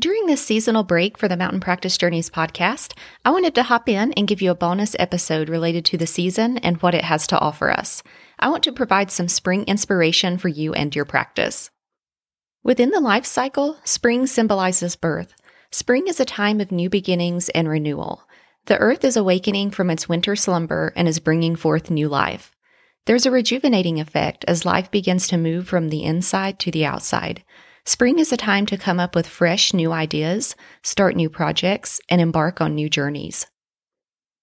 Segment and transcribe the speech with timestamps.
[0.00, 2.94] During this seasonal break for the Mountain Practice Journeys podcast,
[3.26, 6.56] I wanted to hop in and give you a bonus episode related to the season
[6.56, 8.02] and what it has to offer us.
[8.38, 11.70] I want to provide some spring inspiration for you and your practice.
[12.62, 15.34] Within the life cycle, spring symbolizes birth.
[15.70, 18.22] Spring is a time of new beginnings and renewal.
[18.64, 22.56] The earth is awakening from its winter slumber and is bringing forth new life.
[23.04, 27.44] There's a rejuvenating effect as life begins to move from the inside to the outside.
[27.84, 30.54] Spring is a time to come up with fresh new ideas,
[30.84, 33.46] start new projects, and embark on new journeys.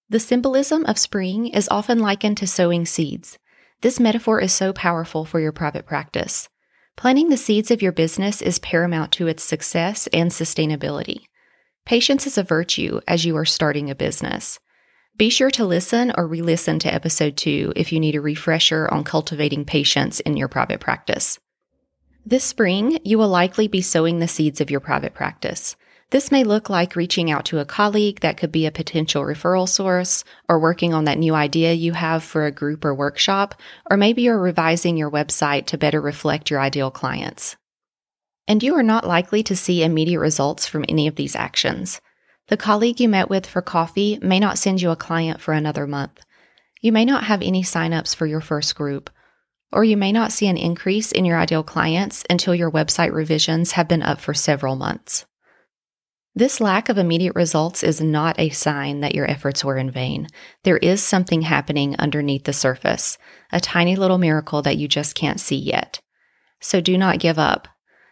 [0.09, 3.37] The symbolism of spring is often likened to sowing seeds.
[3.81, 6.49] This metaphor is so powerful for your private practice.
[6.97, 11.21] Planting the seeds of your business is paramount to its success and sustainability.
[11.85, 14.59] Patience is a virtue as you are starting a business.
[15.15, 18.89] Be sure to listen or re listen to episode two if you need a refresher
[18.91, 21.39] on cultivating patience in your private practice.
[22.25, 25.75] This spring, you will likely be sowing the seeds of your private practice.
[26.11, 29.69] This may look like reaching out to a colleague that could be a potential referral
[29.69, 33.53] source, or working on that new idea you have for a group or workshop,
[33.89, 37.55] or maybe you're revising your website to better reflect your ideal clients.
[38.47, 42.01] And you are not likely to see immediate results from any of these actions.
[42.47, 45.85] The colleague you met with for coffee may not send you a client for another
[45.85, 46.19] month.
[46.81, 49.11] You may not have any signups for your first group,
[49.71, 53.73] or you may not see an increase in your ideal clients until your website revisions
[53.73, 55.25] have been up for several months.
[56.35, 60.27] This lack of immediate results is not a sign that your efforts were in vain.
[60.63, 63.17] There is something happening underneath the surface,
[63.51, 65.99] a tiny little miracle that you just can't see yet.
[66.61, 67.67] So do not give up.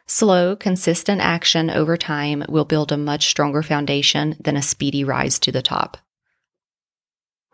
[0.07, 5.37] Slow, consistent action over time will build a much stronger foundation than a speedy rise
[5.39, 5.97] to the top.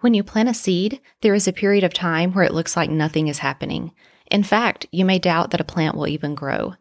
[0.03, 2.89] When you plant a seed, there is a period of time where it looks like
[2.89, 3.93] nothing is happening.
[4.29, 6.73] In fact, you may doubt that a plant will even grow.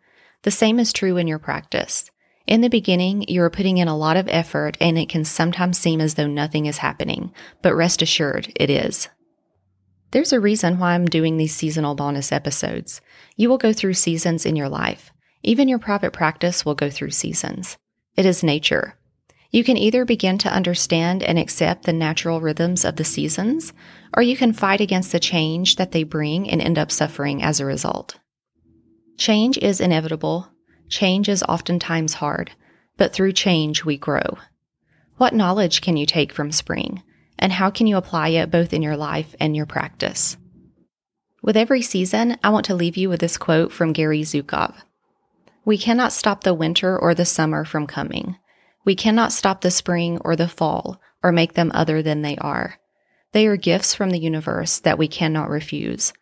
[0.43, 2.11] The same is true in your practice.
[2.49, 5.79] In the beginning, you are putting in a lot of effort and it can sometimes
[5.79, 9.09] seem as though nothing is happening, but rest assured, it is.
[10.11, 13.01] There's a reason why I'm doing these seasonal bonus episodes.
[13.37, 15.13] You will go through seasons in your life.
[15.45, 17.77] Even your private practice will go through seasons.
[18.17, 18.97] It is nature.
[19.53, 23.75] You can either begin to understand and accept the natural rhythms of the seasons,
[24.17, 27.61] or you can fight against the change that they bring and end up suffering as
[27.61, 28.19] a result.
[29.19, 30.49] Change is inevitable.
[30.89, 32.51] Change is oftentimes hard,
[32.97, 34.39] but through change we grow.
[35.19, 37.03] What knowledge can you take from spring,
[37.39, 40.39] and how can you apply it both in your life and your practice?
[41.43, 44.77] With every season, I want to leave you with this quote from Gary Zukav.
[45.67, 48.39] We cannot stop the winter or the summer from coming
[48.85, 52.79] we cannot stop the spring or the fall or make them other than they are.
[53.33, 56.13] They are gifts from the universe that we cannot refuse,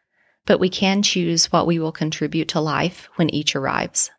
[0.46, 4.10] but we can choose what we will contribute to life when each arrives.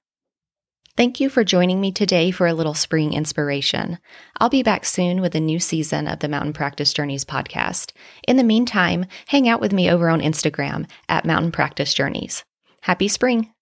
[0.97, 3.97] Thank you for joining me today for a little spring inspiration.
[4.39, 7.93] I'll be back soon with a new season of the Mountain Practice Journeys podcast.
[8.27, 12.43] In the meantime, hang out with me over on Instagram at Mountain Practice Journeys.
[12.81, 13.53] Happy spring!